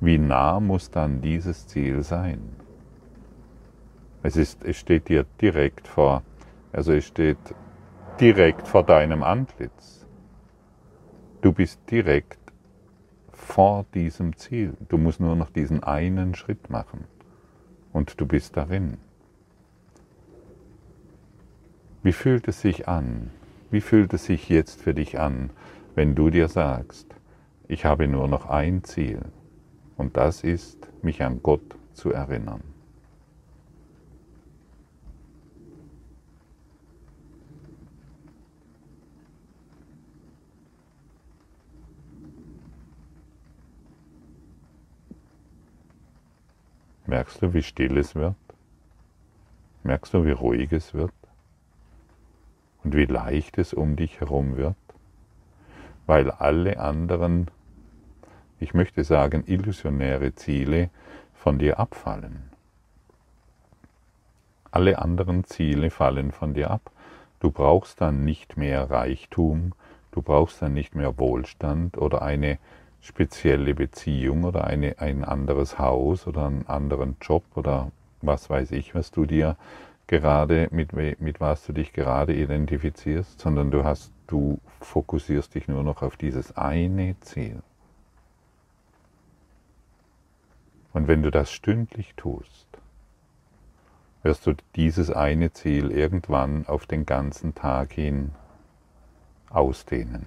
Wie 0.00 0.18
nah 0.18 0.58
muss 0.58 0.90
dann 0.90 1.20
dieses 1.20 1.68
Ziel 1.68 2.02
sein? 2.02 2.40
Es, 4.24 4.36
ist, 4.36 4.64
es 4.64 4.76
steht 4.76 5.08
dir 5.08 5.26
direkt 5.40 5.86
vor, 5.86 6.24
also 6.72 6.92
es 6.92 7.06
steht 7.06 7.38
direkt 8.20 8.66
vor 8.66 8.82
deinem 8.82 9.22
Antlitz. 9.22 10.04
Du 11.40 11.52
bist 11.52 11.80
direkt 11.88 12.40
vor 13.30 13.86
diesem 13.94 14.36
Ziel. 14.36 14.76
Du 14.88 14.98
musst 14.98 15.20
nur 15.20 15.36
noch 15.36 15.50
diesen 15.50 15.84
einen 15.84 16.34
Schritt 16.34 16.68
machen 16.68 17.04
und 17.92 18.20
du 18.20 18.26
bist 18.26 18.56
darin. 18.56 18.98
Wie 22.02 22.12
fühlt 22.12 22.48
es 22.48 22.60
sich 22.60 22.88
an, 22.88 23.30
Wie 23.70 23.80
fühlt 23.82 24.14
es 24.14 24.24
sich 24.24 24.48
jetzt 24.48 24.80
für 24.80 24.94
dich 24.94 25.18
an, 25.18 25.50
wenn 25.94 26.14
du 26.14 26.30
dir 26.30 26.48
sagst, 26.48 27.06
ich 27.66 27.84
habe 27.84 28.08
nur 28.08 28.28
noch 28.28 28.46
ein 28.46 28.82
Ziel 28.84 29.20
und 29.96 30.16
das 30.16 30.42
ist, 30.42 30.88
mich 31.02 31.22
an 31.22 31.42
Gott 31.42 31.76
zu 31.92 32.12
erinnern? 32.12 32.62
Merkst 47.06 47.42
du, 47.42 47.52
wie 47.54 47.62
still 47.62 47.98
es 47.98 48.14
wird? 48.14 48.36
Merkst 49.82 50.14
du, 50.14 50.24
wie 50.24 50.30
ruhig 50.30 50.72
es 50.72 50.94
wird? 50.94 51.17
Und 52.88 52.96
wie 52.96 53.04
leicht 53.04 53.58
es 53.58 53.74
um 53.74 53.96
dich 53.96 54.18
herum 54.18 54.56
wird? 54.56 54.74
Weil 56.06 56.30
alle 56.30 56.80
anderen, 56.80 57.50
ich 58.60 58.72
möchte 58.72 59.04
sagen, 59.04 59.44
illusionäre 59.46 60.34
Ziele 60.34 60.88
von 61.34 61.58
dir 61.58 61.78
abfallen. 61.78 62.44
Alle 64.70 65.00
anderen 65.00 65.44
Ziele 65.44 65.90
fallen 65.90 66.32
von 66.32 66.54
dir 66.54 66.70
ab. 66.70 66.90
Du 67.40 67.50
brauchst 67.50 68.00
dann 68.00 68.24
nicht 68.24 68.56
mehr 68.56 68.90
Reichtum, 68.90 69.74
du 70.10 70.22
brauchst 70.22 70.62
dann 70.62 70.72
nicht 70.72 70.94
mehr 70.94 71.18
Wohlstand 71.18 71.98
oder 71.98 72.22
eine 72.22 72.56
spezielle 73.02 73.74
Beziehung 73.74 74.44
oder 74.44 74.64
eine, 74.64 74.98
ein 74.98 75.24
anderes 75.24 75.78
Haus 75.78 76.26
oder 76.26 76.46
einen 76.46 76.66
anderen 76.66 77.18
Job 77.20 77.44
oder 77.54 77.90
was 78.22 78.48
weiß 78.48 78.72
ich, 78.72 78.94
was 78.94 79.10
du 79.10 79.26
dir 79.26 79.58
gerade, 80.08 80.68
mit, 80.72 80.92
mit 80.92 81.40
was 81.40 81.64
du 81.64 81.72
dich 81.72 81.92
gerade 81.92 82.34
identifizierst, 82.34 83.38
sondern 83.38 83.70
du 83.70 83.84
hast, 83.84 84.12
du 84.26 84.58
fokussierst 84.80 85.54
dich 85.54 85.68
nur 85.68 85.84
noch 85.84 86.02
auf 86.02 86.16
dieses 86.16 86.56
eine 86.56 87.18
Ziel. 87.20 87.62
Und 90.92 91.06
wenn 91.06 91.22
du 91.22 91.30
das 91.30 91.52
stündlich 91.52 92.14
tust, 92.16 92.66
wirst 94.22 94.46
du 94.46 94.54
dieses 94.74 95.10
eine 95.10 95.52
Ziel 95.52 95.92
irgendwann 95.92 96.66
auf 96.66 96.86
den 96.86 97.06
ganzen 97.06 97.54
Tag 97.54 97.92
hin 97.92 98.32
ausdehnen. 99.50 100.26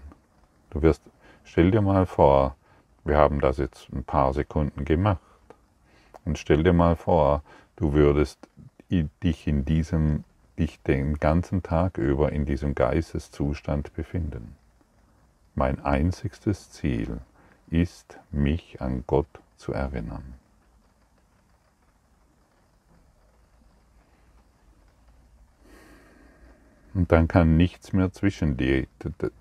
Du 0.70 0.82
wirst, 0.82 1.02
stell 1.44 1.72
dir 1.72 1.82
mal 1.82 2.06
vor, 2.06 2.56
wir 3.04 3.18
haben 3.18 3.42
das 3.42 3.58
jetzt 3.58 3.92
ein 3.92 4.04
paar 4.04 4.34
Sekunden 4.34 4.86
gemacht. 4.86 5.20
Und 6.24 6.38
stell 6.38 6.64
dir 6.64 6.74
mal 6.74 6.96
vor, 6.96 7.44
du 7.76 7.94
würdest 7.94 8.48
dich 9.24 9.48
in 9.48 9.65
diesem, 9.65 10.24
dich 10.60 10.81
den 10.81 11.15
ganzen 11.15 11.63
Tag 11.63 11.98
über 11.98 12.31
in 12.31 12.45
diesem 12.45 12.75
Geisteszustand 12.75 13.93
befinden. 13.93 14.55
Mein 15.55 15.83
einzigstes 15.83 16.71
Ziel 16.71 17.19
ist, 17.69 18.19
mich 18.31 18.81
an 18.81 19.03
Gott 19.07 19.27
zu 19.57 19.74
erinnern. 19.74 20.36
Und 26.93 27.12
dann 27.13 27.29
kann 27.29 27.55
nichts 27.55 27.93
mehr 27.93 28.12
zwischen, 28.12 28.57
die, 28.57 28.88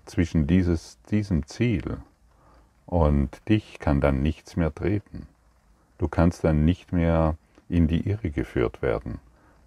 zwischen 0.05 0.47
dieses, 0.47 0.97
diesem 1.09 1.45
Ziel 1.47 1.97
und 2.85 3.41
dich 3.49 3.79
kann 3.79 3.99
dann 3.99 4.21
nichts 4.21 4.55
mehr 4.55 4.73
treten. 4.73 5.27
Du 5.97 6.07
kannst 6.07 6.45
dann 6.45 6.63
nicht 6.63 6.93
mehr 6.93 7.35
in 7.67 7.87
die 7.87 8.07
Irre 8.07 8.31
geführt 8.31 8.81
werden. 8.81 9.19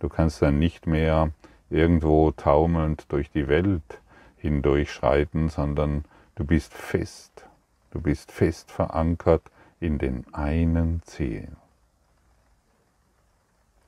Du 0.04 0.10
kannst 0.10 0.42
dann 0.42 0.58
nicht 0.58 0.86
mehr 0.86 1.30
irgendwo 1.70 2.30
taumelnd 2.30 3.10
durch 3.10 3.30
die 3.30 3.48
Welt 3.48 4.02
hindurchschreiten, 4.36 5.48
sondern 5.48 6.04
du 6.34 6.44
bist 6.44 6.74
fest. 6.74 7.46
Du 7.90 8.02
bist 8.02 8.30
fest 8.30 8.70
verankert 8.70 9.50
in 9.80 9.96
den 9.96 10.26
einen 10.34 11.02
Ziel. 11.04 11.48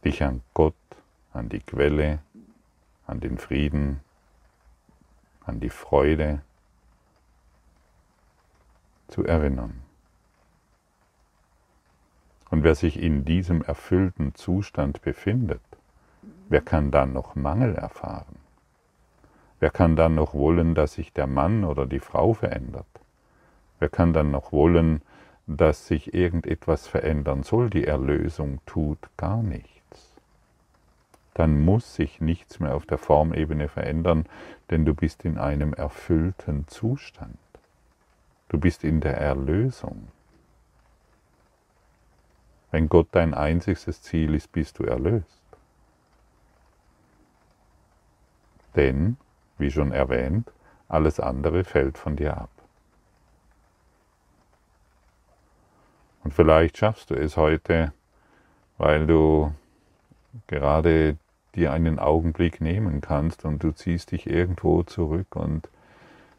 Dich 0.06 0.22
an 0.22 0.40
Gott, 0.54 0.74
an 1.34 1.50
die 1.50 1.60
Quelle, 1.60 2.20
an 3.06 3.20
den 3.20 3.36
Frieden, 3.36 4.00
an 5.44 5.60
die 5.60 5.68
Freude, 5.68 6.40
zu 9.08 9.22
erinnern. 9.22 9.82
Und 12.48 12.64
wer 12.64 12.74
sich 12.74 12.98
in 12.98 13.26
diesem 13.26 13.60
erfüllten 13.60 14.34
Zustand 14.34 15.02
befindet, 15.02 15.60
wer 16.48 16.60
kann 16.60 16.90
dann 16.90 17.12
noch 17.12 17.34
Mangel 17.34 17.74
erfahren? 17.74 18.36
Wer 19.58 19.70
kann 19.70 19.96
dann 19.96 20.14
noch 20.14 20.34
wollen, 20.34 20.74
dass 20.74 20.94
sich 20.94 21.12
der 21.12 21.26
Mann 21.26 21.64
oder 21.64 21.86
die 21.86 22.00
Frau 22.00 22.34
verändert? 22.34 22.86
Wer 23.78 23.88
kann 23.88 24.12
dann 24.12 24.30
noch 24.30 24.52
wollen, 24.52 25.02
dass 25.46 25.86
sich 25.86 26.14
irgendetwas 26.14 26.86
verändern 26.86 27.42
soll? 27.42 27.70
Die 27.70 27.86
Erlösung 27.86 28.60
tut 28.66 28.98
gar 29.16 29.42
nichts. 29.42 29.76
Dann 31.34 31.60
muss 31.60 31.94
sich 31.94 32.20
nichts 32.20 32.60
mehr 32.60 32.74
auf 32.74 32.86
der 32.86 32.98
Formebene 32.98 33.68
verändern, 33.68 34.24
denn 34.70 34.84
du 34.84 34.94
bist 34.94 35.24
in 35.24 35.38
einem 35.38 35.74
erfüllten 35.74 36.66
Zustand. 36.66 37.38
Du 38.48 38.58
bist 38.58 38.84
in 38.84 39.00
der 39.00 39.18
Erlösung. 39.18 40.08
Wenn 42.70 42.88
Gott 42.88 43.08
dein 43.12 43.34
einziges 43.34 44.02
Ziel 44.02 44.34
ist, 44.34 44.52
bist 44.52 44.78
du 44.78 44.84
erlöst. 44.84 45.45
Denn, 48.76 49.16
wie 49.58 49.70
schon 49.70 49.92
erwähnt, 49.92 50.52
alles 50.88 51.18
andere 51.18 51.64
fällt 51.64 51.98
von 51.98 52.16
dir 52.16 52.36
ab. 52.36 52.50
Und 56.22 56.34
vielleicht 56.34 56.76
schaffst 56.76 57.10
du 57.10 57.14
es 57.14 57.36
heute, 57.36 57.92
weil 58.78 59.06
du 59.06 59.52
gerade 60.46 61.16
dir 61.54 61.72
einen 61.72 61.98
Augenblick 61.98 62.60
nehmen 62.60 63.00
kannst 63.00 63.44
und 63.44 63.62
du 63.62 63.72
ziehst 63.72 64.12
dich 64.12 64.26
irgendwo 64.26 64.82
zurück 64.82 65.34
und 65.34 65.68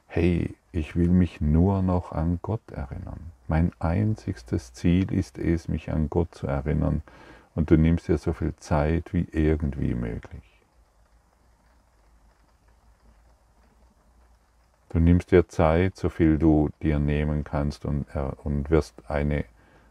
hey, 0.05 0.55
ich 0.71 0.95
will 0.95 1.09
mich 1.09 1.41
nur 1.41 1.81
noch 1.81 2.11
an 2.11 2.39
Gott 2.41 2.71
erinnern. 2.71 3.31
Mein 3.47 3.71
einzigstes 3.79 4.73
Ziel 4.73 5.11
ist 5.11 5.37
es, 5.37 5.67
mich 5.67 5.91
an 5.91 6.09
Gott 6.09 6.35
zu 6.35 6.47
erinnern. 6.47 7.01
Und 7.55 7.71
du 7.71 7.77
nimmst 7.77 8.07
dir 8.07 8.17
so 8.17 8.33
viel 8.33 8.55
Zeit 8.57 9.13
wie 9.13 9.27
irgendwie 9.31 9.95
möglich. 9.95 10.56
Du 14.97 15.03
nimmst 15.03 15.31
dir 15.31 15.47
Zeit, 15.47 15.95
so 15.95 16.09
viel 16.09 16.39
du 16.39 16.71
dir 16.81 16.97
nehmen 16.97 17.43
kannst 17.43 17.85
und, 17.85 18.07
und 18.43 18.71
wirst 18.71 18.95
eine, 19.07 19.45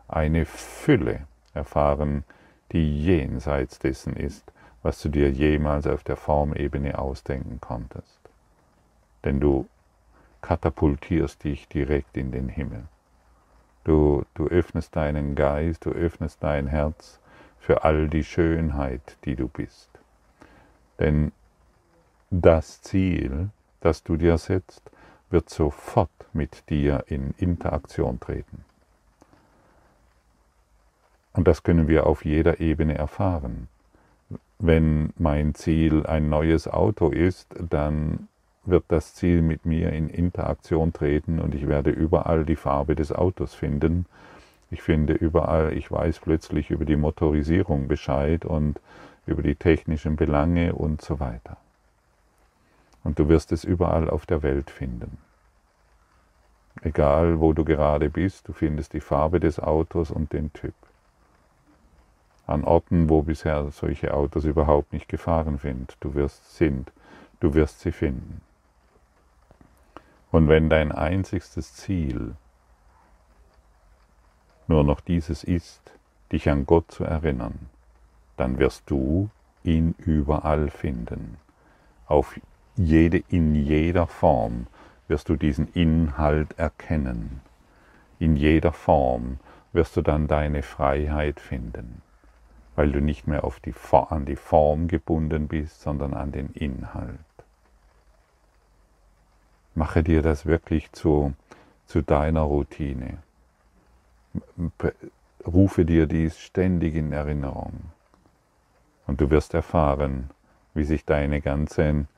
eine 0.09 0.45
Fülle 0.45 1.29
erfahren, 1.55 2.25
die 2.73 3.05
jenseits 3.05 3.79
dessen 3.79 4.16
ist, 4.16 4.53
was 4.83 5.01
du 5.01 5.09
dir 5.09 5.31
jemals 5.31 5.87
auf 5.87 6.03
der 6.03 6.16
Formebene 6.16 6.99
ausdenken 6.99 7.61
konntest. 7.61 8.19
Denn 9.23 9.38
du 9.38 9.69
katapultierst 10.42 11.45
dich 11.45 11.69
direkt 11.69 12.16
in 12.16 12.33
den 12.33 12.49
Himmel. 12.49 12.83
Du, 13.85 14.25
du 14.35 14.49
öffnest 14.49 14.97
deinen 14.97 15.37
Geist, 15.37 15.87
du 15.87 15.90
öffnest 15.90 16.42
dein 16.42 16.66
Herz 16.66 17.21
für 17.61 17.85
all 17.85 18.09
die 18.09 18.25
Schönheit, 18.25 19.19
die 19.25 19.37
du 19.37 19.47
bist. 19.47 19.88
Denn 20.99 21.31
das 22.33 22.83
Ziel, 22.83 23.51
das 23.81 24.03
du 24.03 24.16
dir 24.16 24.37
setzt, 24.37 24.83
wird 25.31 25.51
sofort 25.51 26.11
mit 26.33 26.69
dir 26.71 27.05
in 27.09 27.35
Interaktion 27.39 28.21
treten. 28.21 28.65
Und 31.33 31.47
das 31.47 31.62
können 31.62 31.89
wir 31.89 32.07
auf 32.07 32.25
jeder 32.25 32.61
Ebene 32.61 32.97
erfahren. 32.97 33.69
Wenn 34.59 35.12
mein 35.19 35.55
Ziel 35.55 36.07
ein 36.07 36.31
neues 36.31 36.67
Auto 36.67 37.11
ist, 37.11 37.49
dann 37.59 38.29
wird 38.65 38.85
das 38.89 39.15
Ziel 39.15 39.43
mit 39.43 39.67
mir 39.67 39.93
in 39.93 40.09
Interaktion 40.09 40.93
treten 40.93 41.39
und 41.39 41.55
ich 41.55 41.69
werde 41.69 41.91
überall 41.91 42.45
die 42.45 42.57
Farbe 42.57 42.97
des 42.97 43.12
Autos 43.12 43.55
finden. 43.55 44.07
Ich 44.71 44.83
finde 44.83 45.12
überall, 45.12 45.73
ich 45.75 45.91
weiß 45.91 46.21
plötzlich 46.21 46.71
über 46.71 46.85
die 46.85 46.97
Motorisierung 46.97 47.87
Bescheid 47.87 48.45
und 48.45 48.81
über 49.27 49.43
die 49.43 49.55
technischen 49.55 50.17
Belange 50.17 50.75
und 50.75 51.03
so 51.03 51.21
weiter. 51.21 51.59
Und 53.07 53.21
du 53.21 53.29
wirst 53.29 53.53
es 53.53 53.62
überall 53.62 54.11
auf 54.11 54.27
der 54.27 54.42
Welt 54.42 54.69
finden. 54.69 55.19
Egal, 56.83 57.38
wo 57.38 57.53
du 57.53 57.64
gerade 57.64 58.11
bist, 58.11 58.49
du 58.49 58.53
findest 58.53 58.95
die 58.95 59.01
Farbe 59.01 59.38
des 59.38 59.61
Autos 59.61 60.11
und 60.11 60.33
den 60.33 60.53
Typ. 60.53 60.75
An 62.49 62.64
Orten, 62.64 63.09
wo 63.09 63.23
bisher 63.23 63.71
solche 63.71 64.12
Autos 64.12 64.45
überhaupt 64.45 64.92
nicht 64.92 65.09
gefahren 65.09 65.59
sind, 65.59 65.97
du 66.01 66.14
wirst 66.14 66.57
sind, 66.57 66.90
du 67.38 67.55
wirst 67.55 67.79
sie 67.79 67.92
finden. 67.92 68.40
Und 70.33 70.49
wenn 70.49 70.69
dein 70.69 70.90
einzigstes 70.90 71.75
Ziel 71.75 72.35
nur 74.66 74.83
noch 74.83 74.99
dieses 74.99 75.45
ist, 75.45 75.92
dich 76.33 76.51
an 76.51 76.66
Gott 76.66 76.90
zu 76.90 77.05
erinnern, 77.05 77.71
dann 78.37 78.59
wirst 78.59 78.90
du 78.90 79.31
ihn 79.62 79.95
überall 79.99 80.71
finden. 80.71 81.38
Auf, 82.09 82.40
jede, 82.77 83.23
in 83.29 83.55
jeder 83.55 84.07
Form 84.07 84.67
wirst 85.09 85.29
du 85.29 85.37
diesen 85.37 85.69
Inhalt 85.73 86.59
erkennen. 86.59 87.41
In 88.19 88.37
jeder 88.37 88.73
Form 88.73 89.39
wirst 89.73 89.97
du 89.97 90.03
dann 90.03 90.27
deine 90.27 90.62
Freiheit 90.62 91.41
finden, 91.41 92.03
weil 92.75 92.93
du 92.93 93.01
nicht 93.01 93.27
mehr 93.27 93.45
auf 93.45 93.61
die, 93.61 93.75
an 93.93 94.25
die 94.25 94.37
Form 94.37 94.89
gebunden 94.89 95.49
bist, 95.49 95.81
sondern 95.83 96.15
an 96.15 96.33
den 96.33 96.51
Inhalt. 96.51 97.19
Mache 99.75 100.03
dir 100.03 100.23
das 100.23 100.47
wirklich 100.47 100.91
zu, 100.93 101.35
zu 101.87 102.03
deiner 102.03 102.41
Routine. 102.41 103.19
Rufe 105.47 105.85
dir 105.85 106.07
dies 106.07 106.39
ständig 106.39 106.95
in 106.95 107.12
Erinnerung. 107.12 107.75
Und 109.07 109.21
du 109.21 109.31
wirst 109.31 109.55
erfahren, 109.55 110.31
wie 110.75 110.85
sich 110.85 111.05
deine 111.05 111.41
ganzen 111.41 112.09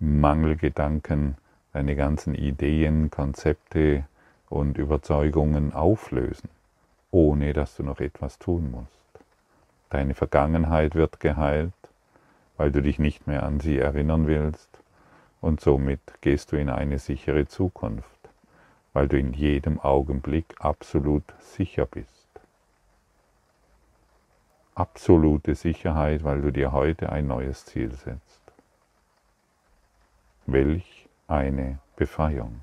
Mangelgedanken, 0.00 1.36
deine 1.72 1.96
ganzen 1.96 2.34
Ideen, 2.34 3.10
Konzepte 3.10 4.04
und 4.48 4.78
Überzeugungen 4.78 5.72
auflösen, 5.72 6.48
ohne 7.10 7.52
dass 7.52 7.76
du 7.76 7.82
noch 7.82 7.98
etwas 7.98 8.38
tun 8.38 8.70
musst. 8.70 9.24
Deine 9.90 10.14
Vergangenheit 10.14 10.94
wird 10.94 11.18
geheilt, 11.18 11.72
weil 12.56 12.70
du 12.70 12.80
dich 12.80 12.98
nicht 12.98 13.26
mehr 13.26 13.42
an 13.42 13.58
sie 13.58 13.78
erinnern 13.78 14.26
willst 14.28 14.68
und 15.40 15.60
somit 15.60 16.00
gehst 16.20 16.52
du 16.52 16.56
in 16.56 16.70
eine 16.70 16.98
sichere 16.98 17.46
Zukunft, 17.46 18.06
weil 18.92 19.08
du 19.08 19.18
in 19.18 19.32
jedem 19.32 19.80
Augenblick 19.80 20.54
absolut 20.60 21.24
sicher 21.40 21.86
bist. 21.86 22.28
Absolute 24.76 25.56
Sicherheit, 25.56 26.22
weil 26.22 26.40
du 26.40 26.52
dir 26.52 26.70
heute 26.70 27.10
ein 27.10 27.26
neues 27.26 27.64
Ziel 27.64 27.92
setzt. 27.92 28.27
Welch 30.50 31.08
eine 31.26 31.78
Befreiung. 31.96 32.60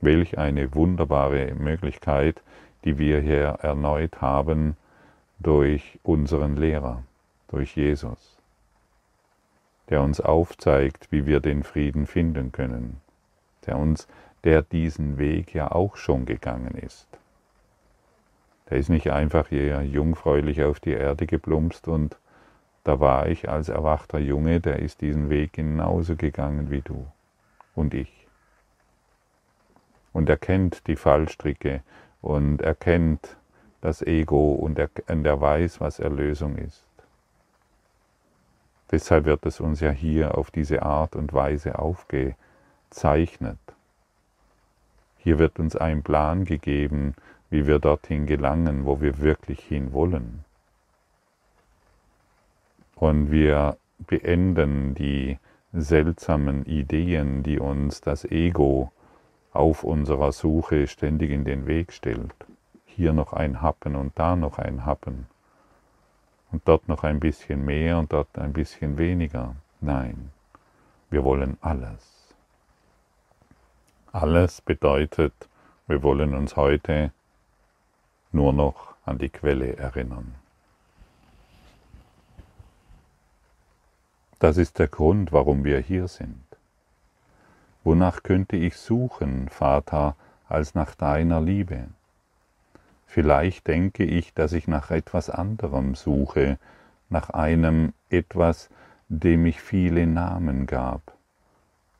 Welch 0.00 0.38
eine 0.38 0.74
wunderbare 0.74 1.54
Möglichkeit, 1.54 2.42
die 2.84 2.98
wir 2.98 3.20
hier 3.20 3.58
erneut 3.62 4.20
haben 4.20 4.76
durch 5.38 5.98
unseren 6.02 6.56
Lehrer, 6.56 7.02
durch 7.48 7.76
Jesus 7.76 8.36
der 9.88 10.02
uns 10.02 10.20
aufzeigt, 10.20 11.10
wie 11.10 11.26
wir 11.26 11.40
den 11.40 11.62
Frieden 11.62 12.06
finden 12.06 12.52
können, 12.52 13.00
der 13.66 13.78
uns, 13.78 14.08
der 14.44 14.62
diesen 14.62 15.18
Weg 15.18 15.54
ja 15.54 15.70
auch 15.70 15.96
schon 15.96 16.26
gegangen 16.26 16.74
ist. 16.74 17.08
Der 18.68 18.78
ist 18.78 18.88
nicht 18.88 19.10
einfach 19.10 19.48
hier 19.48 19.82
jungfräulich 19.82 20.64
auf 20.64 20.80
die 20.80 20.92
Erde 20.92 21.26
geplumpst 21.26 21.86
und 21.86 22.18
da 22.86 23.00
war 23.00 23.26
ich 23.26 23.48
als 23.48 23.68
erwachter 23.68 24.20
Junge, 24.20 24.60
der 24.60 24.78
ist 24.78 25.00
diesen 25.00 25.28
Weg 25.28 25.54
genauso 25.54 26.14
gegangen 26.14 26.70
wie 26.70 26.82
du 26.82 27.04
und 27.74 27.94
ich. 27.94 28.28
Und 30.12 30.28
er 30.28 30.36
kennt 30.36 30.86
die 30.86 30.94
Fallstricke 30.94 31.82
und 32.22 32.62
er 32.62 32.76
kennt 32.76 33.36
das 33.80 34.02
Ego 34.02 34.52
und 34.52 34.78
er, 34.78 34.88
und 35.08 35.26
er 35.26 35.40
weiß, 35.40 35.80
was 35.80 35.98
Erlösung 35.98 36.58
ist. 36.58 36.86
Deshalb 38.92 39.24
wird 39.24 39.44
es 39.46 39.58
uns 39.58 39.80
ja 39.80 39.90
hier 39.90 40.38
auf 40.38 40.52
diese 40.52 40.82
Art 40.82 41.16
und 41.16 41.32
Weise 41.32 41.80
aufgezeichnet. 41.80 43.58
Hier 45.18 45.40
wird 45.40 45.58
uns 45.58 45.74
ein 45.74 46.04
Plan 46.04 46.44
gegeben, 46.44 47.16
wie 47.50 47.66
wir 47.66 47.80
dorthin 47.80 48.26
gelangen, 48.26 48.84
wo 48.84 49.00
wir 49.00 49.18
wirklich 49.18 49.58
hin 49.58 49.92
wollen. 49.92 50.45
Und 52.96 53.30
wir 53.30 53.76
beenden 53.98 54.94
die 54.94 55.38
seltsamen 55.72 56.64
Ideen, 56.64 57.42
die 57.42 57.58
uns 57.58 58.00
das 58.00 58.24
Ego 58.24 58.90
auf 59.52 59.84
unserer 59.84 60.32
Suche 60.32 60.86
ständig 60.86 61.30
in 61.30 61.44
den 61.44 61.66
Weg 61.66 61.92
stellt. 61.92 62.34
Hier 62.84 63.12
noch 63.12 63.32
ein 63.32 63.60
Happen 63.60 63.96
und 63.96 64.18
da 64.18 64.34
noch 64.34 64.58
ein 64.58 64.84
Happen 64.84 65.26
und 66.50 66.66
dort 66.66 66.88
noch 66.88 67.04
ein 67.04 67.20
bisschen 67.20 67.64
mehr 67.64 67.98
und 67.98 68.12
dort 68.12 68.38
ein 68.38 68.54
bisschen 68.54 68.96
weniger. 68.96 69.54
Nein, 69.80 70.30
wir 71.10 71.22
wollen 71.22 71.58
alles. 71.60 72.34
Alles 74.10 74.62
bedeutet, 74.62 75.34
wir 75.86 76.02
wollen 76.02 76.34
uns 76.34 76.56
heute 76.56 77.12
nur 78.32 78.54
noch 78.54 78.94
an 79.04 79.18
die 79.18 79.28
Quelle 79.28 79.76
erinnern. 79.76 80.34
Das 84.38 84.58
ist 84.58 84.78
der 84.78 84.88
Grund, 84.88 85.32
warum 85.32 85.64
wir 85.64 85.78
hier 85.80 86.08
sind. 86.08 86.44
Wonach 87.84 88.22
könnte 88.22 88.56
ich 88.56 88.76
suchen, 88.76 89.48
Vater, 89.48 90.14
als 90.46 90.74
nach 90.74 90.94
deiner 90.94 91.40
Liebe? 91.40 91.86
Vielleicht 93.06 93.66
denke 93.66 94.04
ich, 94.04 94.34
dass 94.34 94.52
ich 94.52 94.68
nach 94.68 94.90
etwas 94.90 95.30
anderem 95.30 95.94
suche, 95.94 96.58
nach 97.08 97.30
einem 97.30 97.94
etwas, 98.10 98.68
dem 99.08 99.46
ich 99.46 99.62
viele 99.62 100.06
Namen 100.06 100.66
gab. 100.66 101.16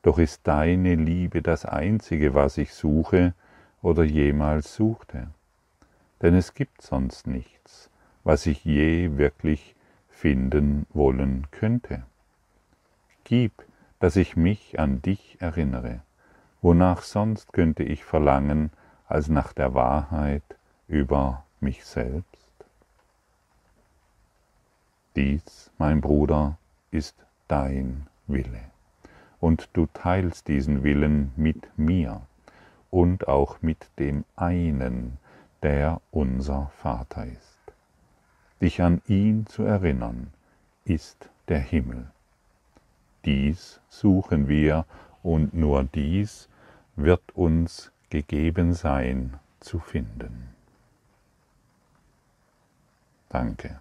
Doch 0.03 0.19
ist 0.19 0.47
deine 0.47 0.95
Liebe 0.95 1.41
das 1.41 1.65
Einzige, 1.65 2.35
was 2.35 2.59
ich 2.59 2.75
suche 2.75 3.33
oder 3.81 4.05
jemals 4.05 4.75
suchte. 4.75 5.29
Denn 6.21 6.35
es 6.35 6.53
gibt 6.53 6.83
sonst 6.83 7.27
nichts, 7.27 7.89
was 8.25 8.45
ich 8.45 8.65
je 8.65 9.17
wirklich 9.17 9.75
finden 10.11 10.87
wollen 10.93 11.47
könnte. 11.51 12.03
Gib, 13.29 13.65
dass 13.99 14.15
ich 14.15 14.37
mich 14.37 14.79
an 14.79 15.03
dich 15.03 15.39
erinnere. 15.41 16.01
Wonach 16.63 17.03
sonst 17.03 17.53
könnte 17.53 17.83
ich 17.83 18.05
verlangen 18.05 18.71
als 19.09 19.27
nach 19.27 19.53
der 19.53 19.75
Wahrheit, 19.75 20.45
über 20.87 21.43
mich 21.59 21.85
selbst? 21.85 22.55
Dies, 25.17 25.73
mein 25.77 26.01
Bruder, 26.01 26.57
ist 26.93 27.17
dein 27.49 28.07
Wille. 28.29 28.61
Und 29.41 29.71
du 29.73 29.87
teilst 29.93 30.47
diesen 30.47 30.85
Willen 30.85 31.33
mit 31.35 31.69
mir 31.77 32.23
und 32.93 33.27
auch 33.27 33.61
mit 33.61 33.91
dem 33.99 34.25
einen, 34.37 35.19
der 35.65 36.01
unser 36.13 36.71
Vater 36.77 37.27
ist. 37.27 37.59
Dich 38.61 38.83
an 38.83 39.03
ihn 39.09 39.47
zu 39.47 39.65
erinnern, 39.65 40.33
ist 40.85 41.29
der 41.49 41.59
Himmel. 41.59 42.07
Dies 43.27 43.81
suchen 43.89 44.49
wir 44.49 44.87
und 45.23 45.53
nur 45.53 45.83
dies 45.85 46.49
wird 46.95 47.35
uns 47.35 47.91
gegeben 48.09 48.73
sein 48.73 49.39
zu 49.61 49.81
finden. 49.81 50.55
Danke. 53.29 53.81